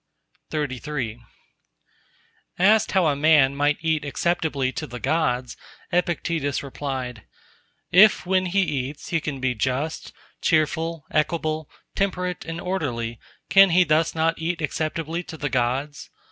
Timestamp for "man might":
3.15-3.77